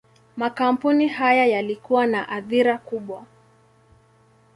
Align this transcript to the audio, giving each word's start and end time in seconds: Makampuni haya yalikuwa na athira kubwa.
Makampuni 0.37 1.07
haya 1.07 1.45
yalikuwa 1.45 2.07
na 2.07 2.29
athira 2.29 2.77
kubwa. 2.77 3.25